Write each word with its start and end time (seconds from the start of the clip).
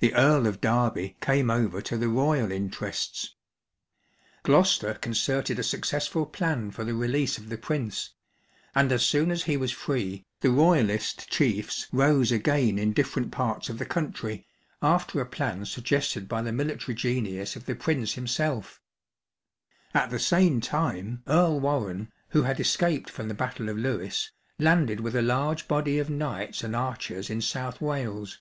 The 0.00 0.14
Earl 0.14 0.46
of 0.46 0.60
Derby 0.60 1.16
came 1.20 1.50
over 1.50 1.82
to 1.82 1.96
the 1.98 2.06
royal 2.08 2.52
interests; 2.52 3.34
Gloucester 4.44 4.94
concerted 4.94 5.58
a 5.58 5.64
suc 5.64 5.80
cessful 5.80 6.30
plan 6.32 6.70
for 6.70 6.84
the 6.84 6.94
release 6.94 7.36
of 7.36 7.48
the 7.48 7.58
Prince; 7.58 8.14
and 8.76 8.92
as 8.92 9.04
soon 9.04 9.32
as 9.32 9.42
he 9.42 9.56
was 9.56 9.72
free, 9.72 10.24
the 10.38 10.52
Royalist 10.52 11.28
chiefs 11.28 11.88
rose 11.90 12.30
again 12.30 12.78
in 12.78 12.92
different 12.92 13.32
parts 13.32 13.68
of 13.68 13.80
the 13.80 13.84
country 13.84 14.46
after 14.80 15.20
a 15.20 15.26
plan 15.26 15.64
suggested 15.64 16.28
by 16.28 16.42
the 16.42 16.52
military 16.52 16.94
genius 16.94 17.56
of 17.56 17.66
the 17.66 17.74
Prince 17.74 18.12
himself. 18.14 18.80
At 19.94 20.10
the 20.10 20.20
same 20.20 20.60
time 20.60 21.24
Earl 21.26 21.58
Warrenne, 21.58 22.12
who 22.28 22.42
had 22.44 22.60
escaped 22.60 23.10
from 23.10 23.26
the 23.26 23.34
battle 23.34 23.68
of 23.68 23.76
Lewes, 23.76 24.30
landed 24.60 25.00
with 25.00 25.16
a 25.16 25.22
large 25.22 25.66
body 25.66 25.98
of 25.98 26.08
knights 26.08 26.62
and 26.62 26.76
archers 26.76 27.28
in 27.28 27.40
South 27.40 27.80
Wales. 27.80 28.38